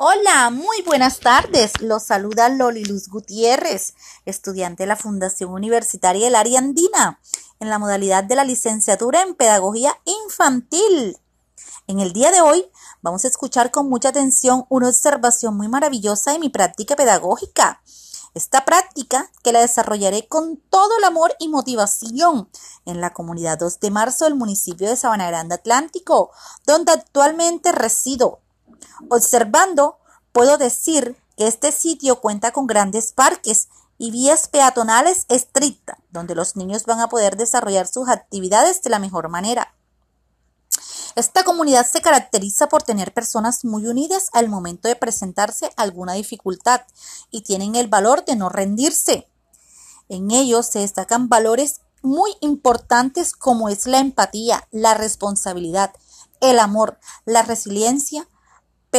Hola, 0.00 0.50
muy 0.50 0.80
buenas 0.82 1.18
tardes. 1.18 1.80
Los 1.80 2.04
saluda 2.04 2.48
Loli 2.48 2.84
Luz 2.84 3.08
Gutiérrez, 3.08 3.94
estudiante 4.26 4.84
de 4.84 4.86
la 4.86 4.94
Fundación 4.94 5.50
Universitaria 5.50 6.26
del 6.26 6.36
Área 6.36 6.60
Andina, 6.60 7.20
en 7.58 7.68
la 7.68 7.80
modalidad 7.80 8.22
de 8.22 8.36
la 8.36 8.44
licenciatura 8.44 9.22
en 9.22 9.34
Pedagogía 9.34 10.00
Infantil. 10.04 11.18
En 11.88 11.98
el 11.98 12.12
día 12.12 12.30
de 12.30 12.40
hoy 12.40 12.70
vamos 13.02 13.24
a 13.24 13.26
escuchar 13.26 13.72
con 13.72 13.88
mucha 13.88 14.10
atención 14.10 14.66
una 14.68 14.88
observación 14.88 15.56
muy 15.56 15.66
maravillosa 15.66 16.30
de 16.30 16.38
mi 16.38 16.48
práctica 16.48 16.94
pedagógica. 16.94 17.82
Esta 18.34 18.64
práctica 18.64 19.32
que 19.42 19.50
la 19.50 19.62
desarrollaré 19.62 20.28
con 20.28 20.58
todo 20.70 20.96
el 20.98 21.02
amor 21.02 21.34
y 21.40 21.48
motivación 21.48 22.48
en 22.84 23.00
la 23.00 23.12
comunidad 23.12 23.58
2 23.58 23.80
de 23.80 23.90
marzo 23.90 24.26
del 24.26 24.36
municipio 24.36 24.88
de 24.88 24.94
Sabana 24.94 25.26
Grande 25.26 25.56
Atlántico, 25.56 26.30
donde 26.64 26.92
actualmente 26.92 27.72
resido 27.72 28.42
Observando, 29.08 29.98
puedo 30.32 30.58
decir 30.58 31.16
que 31.36 31.46
este 31.46 31.72
sitio 31.72 32.20
cuenta 32.20 32.52
con 32.52 32.66
grandes 32.66 33.12
parques 33.12 33.68
y 33.96 34.10
vías 34.10 34.48
peatonales 34.48 35.24
estrictas, 35.28 35.98
donde 36.10 36.34
los 36.34 36.56
niños 36.56 36.84
van 36.84 37.00
a 37.00 37.08
poder 37.08 37.36
desarrollar 37.36 37.86
sus 37.86 38.08
actividades 38.08 38.82
de 38.82 38.90
la 38.90 38.98
mejor 38.98 39.28
manera. 39.28 39.74
Esta 41.16 41.42
comunidad 41.42 41.86
se 41.86 42.00
caracteriza 42.00 42.68
por 42.68 42.84
tener 42.84 43.12
personas 43.12 43.64
muy 43.64 43.86
unidas 43.86 44.28
al 44.32 44.48
momento 44.48 44.86
de 44.86 44.94
presentarse 44.94 45.72
alguna 45.76 46.12
dificultad 46.12 46.82
y 47.30 47.42
tienen 47.42 47.74
el 47.74 47.88
valor 47.88 48.24
de 48.24 48.36
no 48.36 48.48
rendirse. 48.48 49.28
En 50.08 50.30
ellos 50.30 50.66
se 50.66 50.78
destacan 50.78 51.28
valores 51.28 51.80
muy 52.02 52.30
importantes 52.40 53.32
como 53.32 53.68
es 53.68 53.86
la 53.86 53.98
empatía, 53.98 54.68
la 54.70 54.94
responsabilidad, 54.94 55.92
el 56.40 56.60
amor, 56.60 57.00
la 57.24 57.42
resiliencia, 57.42 58.28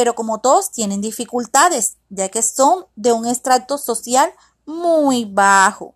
pero 0.00 0.14
como 0.14 0.40
todos 0.40 0.70
tienen 0.70 1.02
dificultades, 1.02 1.98
ya 2.08 2.30
que 2.30 2.40
son 2.40 2.86
de 2.96 3.12
un 3.12 3.26
estrato 3.26 3.76
social 3.76 4.32
muy 4.64 5.26
bajo. 5.26 5.94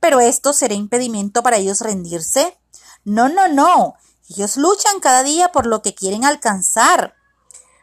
Pero 0.00 0.18
esto 0.18 0.52
será 0.52 0.74
impedimento 0.74 1.44
para 1.44 1.58
ellos 1.58 1.80
rendirse. 1.80 2.58
No, 3.04 3.28
no, 3.28 3.46
no. 3.46 3.94
Ellos 4.28 4.56
luchan 4.56 4.98
cada 4.98 5.22
día 5.22 5.52
por 5.52 5.66
lo 5.66 5.80
que 5.80 5.94
quieren 5.94 6.24
alcanzar. 6.24 7.14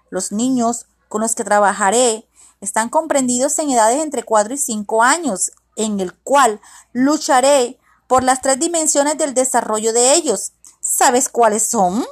Los 0.10 0.34
niños 0.34 0.88
con 1.08 1.22
los 1.22 1.34
que 1.34 1.46
trabajaré 1.46 2.28
están 2.60 2.90
comprendidos 2.90 3.58
en 3.58 3.70
edades 3.70 4.04
entre 4.04 4.24
4 4.24 4.56
y 4.56 4.58
5 4.58 5.02
años, 5.02 5.54
en 5.78 6.02
el 6.02 6.14
cual 6.14 6.60
lucharé 6.92 7.80
por 8.08 8.26
las 8.26 8.42
tres 8.42 8.60
dimensiones 8.60 9.18
del 9.18 9.34
desarrollo 9.34 9.94
de 9.94 10.14
ellos. 10.16 10.52
¿Sabes 10.82 11.30
cuáles 11.30 11.66
son? 11.66 12.06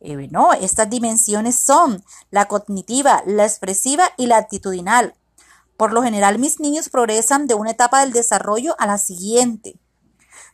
Eh, 0.00 0.28
no, 0.30 0.52
estas 0.54 0.88
dimensiones 0.88 1.56
son 1.56 2.02
la 2.30 2.48
cognitiva, 2.48 3.22
la 3.26 3.44
expresiva 3.44 4.10
y 4.16 4.26
la 4.26 4.38
actitudinal. 4.38 5.14
Por 5.76 5.92
lo 5.92 6.02
general, 6.02 6.38
mis 6.38 6.60
niños 6.60 6.88
progresan 6.88 7.46
de 7.46 7.54
una 7.54 7.70
etapa 7.70 8.00
del 8.00 8.12
desarrollo 8.12 8.74
a 8.78 8.86
la 8.86 8.98
siguiente. 8.98 9.78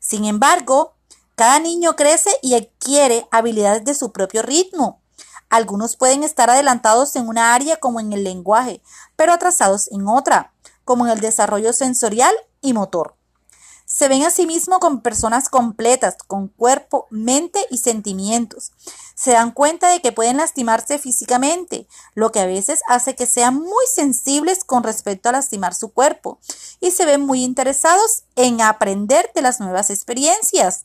Sin 0.00 0.24
embargo, 0.24 0.94
cada 1.36 1.58
niño 1.58 1.96
crece 1.96 2.30
y 2.42 2.54
adquiere 2.54 3.28
habilidades 3.30 3.84
de 3.84 3.94
su 3.94 4.12
propio 4.12 4.42
ritmo. 4.42 5.02
Algunos 5.48 5.96
pueden 5.96 6.24
estar 6.24 6.50
adelantados 6.50 7.14
en 7.14 7.28
una 7.28 7.54
área 7.54 7.76
como 7.76 8.00
en 8.00 8.12
el 8.12 8.24
lenguaje, 8.24 8.82
pero 9.14 9.32
atrasados 9.32 9.90
en 9.92 10.08
otra, 10.08 10.54
como 10.84 11.06
en 11.06 11.12
el 11.12 11.20
desarrollo 11.20 11.72
sensorial 11.72 12.34
y 12.60 12.72
motor. 12.72 13.16
Se 13.96 14.08
ven 14.08 14.24
a 14.24 14.30
sí 14.30 14.44
mismos 14.44 14.78
como 14.78 15.00
personas 15.00 15.48
completas, 15.48 16.18
con 16.26 16.48
cuerpo, 16.48 17.06
mente 17.08 17.64
y 17.70 17.78
sentimientos. 17.78 18.72
Se 19.14 19.30
dan 19.30 19.52
cuenta 19.52 19.88
de 19.88 20.02
que 20.02 20.12
pueden 20.12 20.36
lastimarse 20.36 20.98
físicamente, 20.98 21.88
lo 22.12 22.30
que 22.30 22.40
a 22.40 22.46
veces 22.46 22.80
hace 22.88 23.16
que 23.16 23.24
sean 23.24 23.54
muy 23.54 23.86
sensibles 23.90 24.64
con 24.64 24.82
respecto 24.82 25.30
a 25.30 25.32
lastimar 25.32 25.74
su 25.74 25.94
cuerpo 25.94 26.38
y 26.78 26.90
se 26.90 27.06
ven 27.06 27.22
muy 27.22 27.42
interesados 27.42 28.24
en 28.34 28.60
aprender 28.60 29.30
de 29.34 29.40
las 29.40 29.60
nuevas 29.60 29.88
experiencias. 29.88 30.84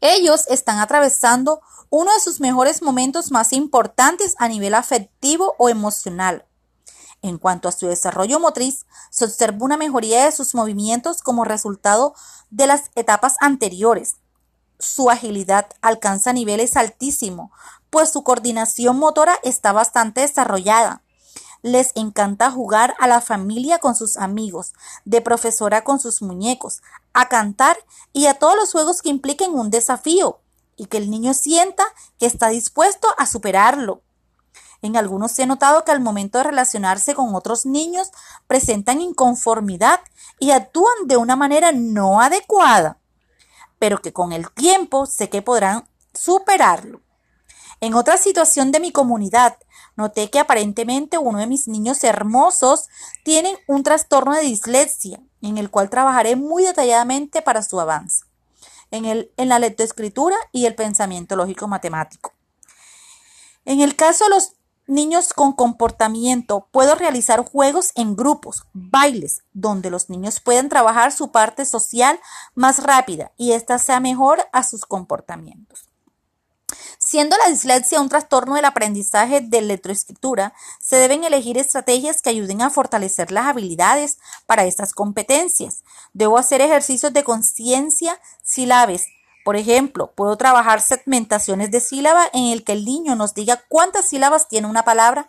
Ellos 0.00 0.46
están 0.48 0.78
atravesando 0.78 1.60
uno 1.90 2.14
de 2.14 2.20
sus 2.20 2.40
mejores 2.40 2.80
momentos 2.80 3.30
más 3.30 3.52
importantes 3.52 4.36
a 4.38 4.48
nivel 4.48 4.74
afectivo 4.74 5.54
o 5.58 5.68
emocional. 5.68 6.46
En 7.24 7.38
cuanto 7.38 7.68
a 7.68 7.72
su 7.72 7.86
desarrollo 7.86 8.38
motriz, 8.38 8.84
se 9.08 9.24
observa 9.24 9.64
una 9.64 9.78
mejoría 9.78 10.26
de 10.26 10.30
sus 10.30 10.54
movimientos 10.54 11.22
como 11.22 11.44
resultado 11.44 12.14
de 12.50 12.66
las 12.66 12.90
etapas 12.96 13.36
anteriores. 13.40 14.16
Su 14.78 15.08
agilidad 15.08 15.70
alcanza 15.80 16.34
niveles 16.34 16.76
altísimos, 16.76 17.50
pues 17.88 18.10
su 18.10 18.24
coordinación 18.24 18.98
motora 18.98 19.38
está 19.42 19.72
bastante 19.72 20.20
desarrollada. 20.20 21.02
Les 21.62 21.92
encanta 21.94 22.50
jugar 22.50 22.94
a 23.00 23.08
la 23.08 23.22
familia 23.22 23.78
con 23.78 23.94
sus 23.94 24.18
amigos, 24.18 24.74
de 25.06 25.22
profesora 25.22 25.82
con 25.82 26.00
sus 26.00 26.20
muñecos, 26.20 26.82
a 27.14 27.30
cantar 27.30 27.78
y 28.12 28.26
a 28.26 28.34
todos 28.34 28.54
los 28.54 28.70
juegos 28.70 29.00
que 29.00 29.08
impliquen 29.08 29.54
un 29.54 29.70
desafío 29.70 30.40
y 30.76 30.86
que 30.86 30.98
el 30.98 31.10
niño 31.10 31.32
sienta 31.32 31.84
que 32.18 32.26
está 32.26 32.50
dispuesto 32.50 33.08
a 33.16 33.24
superarlo. 33.24 34.03
En 34.84 34.98
algunos 34.98 35.38
ha 35.40 35.46
notado 35.46 35.82
que 35.82 35.92
al 35.92 36.00
momento 36.00 36.36
de 36.36 36.44
relacionarse 36.44 37.14
con 37.14 37.34
otros 37.34 37.64
niños 37.64 38.10
presentan 38.46 39.00
inconformidad 39.00 39.98
y 40.38 40.50
actúan 40.50 41.06
de 41.06 41.16
una 41.16 41.36
manera 41.36 41.72
no 41.72 42.20
adecuada, 42.20 42.98
pero 43.78 44.02
que 44.02 44.12
con 44.12 44.32
el 44.32 44.50
tiempo 44.50 45.06
sé 45.06 45.30
que 45.30 45.40
podrán 45.40 45.88
superarlo. 46.12 47.00
En 47.80 47.94
otra 47.94 48.18
situación 48.18 48.72
de 48.72 48.80
mi 48.80 48.92
comunidad, 48.92 49.56
noté 49.96 50.28
que 50.28 50.38
aparentemente 50.38 51.16
uno 51.16 51.38
de 51.38 51.46
mis 51.46 51.66
niños 51.66 52.04
hermosos 52.04 52.90
tiene 53.24 53.56
un 53.66 53.84
trastorno 53.84 54.34
de 54.34 54.42
dislexia, 54.42 55.18
en 55.40 55.56
el 55.56 55.70
cual 55.70 55.88
trabajaré 55.88 56.36
muy 56.36 56.62
detalladamente 56.62 57.40
para 57.40 57.62
su 57.62 57.80
avance, 57.80 58.26
en, 58.90 59.06
el, 59.06 59.32
en 59.38 59.48
la 59.48 59.58
lectoescritura 59.58 60.36
y 60.52 60.66
el 60.66 60.74
pensamiento 60.74 61.36
lógico 61.36 61.68
matemático. 61.68 62.34
En 63.64 63.80
el 63.80 63.96
caso 63.96 64.24
de 64.24 64.30
los 64.34 64.52
Niños 64.86 65.32
con 65.32 65.54
comportamiento. 65.54 66.68
Puedo 66.70 66.94
realizar 66.94 67.42
juegos 67.42 67.92
en 67.94 68.16
grupos, 68.16 68.64
bailes, 68.74 69.42
donde 69.54 69.90
los 69.90 70.10
niños 70.10 70.40
pueden 70.40 70.68
trabajar 70.68 71.10
su 71.10 71.32
parte 71.32 71.64
social 71.64 72.20
más 72.54 72.82
rápida 72.82 73.32
y 73.38 73.52
ésta 73.52 73.78
sea 73.78 74.00
mejor 74.00 74.46
a 74.52 74.62
sus 74.62 74.84
comportamientos. 74.84 75.88
Siendo 76.98 77.36
la 77.36 77.50
dislexia 77.50 78.00
un 78.00 78.08
trastorno 78.08 78.54
del 78.54 78.64
aprendizaje 78.64 79.40
de 79.40 79.62
letroescritura, 79.62 80.54
se 80.80 80.96
deben 80.96 81.24
elegir 81.24 81.58
estrategias 81.58 82.22
que 82.22 82.30
ayuden 82.30 82.62
a 82.62 82.70
fortalecer 82.70 83.30
las 83.30 83.46
habilidades 83.46 84.18
para 84.46 84.64
estas 84.64 84.92
competencias. 84.92 85.82
Debo 86.12 86.38
hacer 86.38 86.60
ejercicios 86.60 87.12
de 87.12 87.24
conciencia 87.24 88.18
silabes 88.42 89.06
por 89.44 89.56
ejemplo, 89.56 90.12
puedo 90.14 90.36
trabajar 90.38 90.80
segmentaciones 90.80 91.70
de 91.70 91.80
sílaba 91.80 92.28
en 92.32 92.46
el 92.46 92.64
que 92.64 92.72
el 92.72 92.86
niño 92.86 93.14
nos 93.14 93.34
diga 93.34 93.62
cuántas 93.68 94.08
sílabas 94.08 94.48
tiene 94.48 94.66
una 94.66 94.84
palabra. 94.84 95.28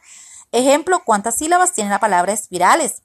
Ejemplo, 0.54 1.02
cuántas 1.06 1.36
sílabas 1.36 1.74
tiene 1.74 1.90
la 1.90 2.00
palabra 2.00 2.32
espirales. 2.32 3.02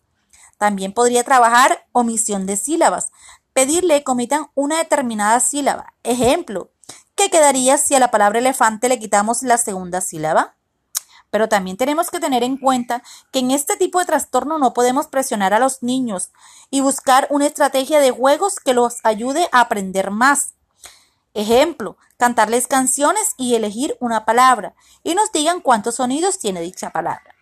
También 0.56 0.92
podría 0.92 1.24
trabajar 1.24 1.84
omisión 1.90 2.46
de 2.46 2.56
sílabas. 2.56 3.10
Pedirle 3.52 4.04
que 4.04 4.12
omitan 4.12 4.50
una 4.54 4.78
determinada 4.78 5.40
sílaba. 5.40 5.94
Ejemplo, 6.04 6.70
¿qué 7.16 7.28
quedaría 7.28 7.76
si 7.76 7.96
a 7.96 7.98
la 7.98 8.12
palabra 8.12 8.38
elefante 8.38 8.88
le 8.88 9.00
quitamos 9.00 9.42
la 9.42 9.58
segunda 9.58 10.00
sílaba? 10.00 10.54
Pero 11.30 11.48
también 11.48 11.76
tenemos 11.76 12.10
que 12.10 12.20
tener 12.20 12.44
en 12.44 12.56
cuenta 12.56 13.02
que 13.32 13.40
en 13.40 13.50
este 13.50 13.76
tipo 13.76 13.98
de 13.98 14.04
trastorno 14.04 14.58
no 14.58 14.74
podemos 14.74 15.08
presionar 15.08 15.54
a 15.54 15.58
los 15.58 15.82
niños 15.82 16.30
y 16.70 16.82
buscar 16.82 17.26
una 17.30 17.46
estrategia 17.46 17.98
de 17.98 18.12
juegos 18.12 18.60
que 18.60 18.74
los 18.74 18.98
ayude 19.02 19.48
a 19.50 19.60
aprender 19.60 20.12
más. 20.12 20.54
Ejemplo, 21.32 21.96
cantarles 22.16 22.66
canciones 22.66 23.34
y 23.36 23.54
elegir 23.54 23.96
una 24.00 24.24
palabra 24.24 24.74
y 25.04 25.14
nos 25.14 25.30
digan 25.30 25.60
cuántos 25.60 25.96
sonidos 25.96 26.38
tiene 26.40 26.60
dicha 26.60 26.90
palabra. 26.90 27.34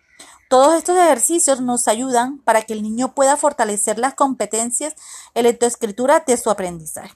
Todos 0.47 0.75
estos 0.75 0.97
ejercicios 0.97 1.61
nos 1.61 1.87
ayudan 1.87 2.39
para 2.39 2.61
que 2.61 2.73
el 2.73 2.83
niño 2.83 3.13
pueda 3.15 3.35
fortalecer 3.35 3.97
las 3.97 4.13
competencias 4.13 4.95
en 5.33 5.43
lectoescritura 5.43 6.23
de 6.25 6.37
su 6.37 6.49
aprendizaje. 6.49 7.15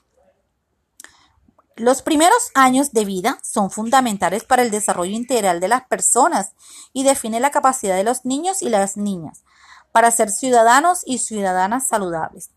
Los 1.76 2.02
primeros 2.02 2.50
años 2.54 2.92
de 2.92 3.04
vida 3.04 3.38
son 3.42 3.70
fundamentales 3.70 4.44
para 4.44 4.62
el 4.62 4.70
desarrollo 4.70 5.14
integral 5.14 5.58
de 5.58 5.68
las 5.68 5.86
personas 5.86 6.52
y 6.92 7.02
define 7.02 7.40
la 7.40 7.50
capacidad 7.50 7.96
de 7.96 8.04
los 8.04 8.24
niños 8.24 8.62
y 8.62 8.68
las 8.68 8.96
niñas 8.96 9.44
para 9.90 10.10
ser 10.10 10.30
ciudadanos 10.30 11.02
y 11.04 11.18
ciudadanas 11.18 11.86
saludables, 11.86 12.50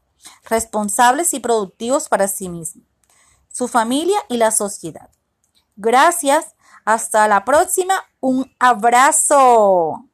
responsables 0.44 1.34
y 1.34 1.40
productivos 1.40 2.10
para 2.10 2.28
sí 2.28 2.50
mismos 2.50 2.86
su 3.58 3.68
familia 3.68 4.20
y 4.30 4.38
la 4.38 4.52
sociedad. 4.52 5.10
Gracias. 5.76 6.54
Hasta 6.86 7.28
la 7.28 7.44
próxima. 7.44 8.04
Un 8.20 8.54
abrazo. 8.60 10.07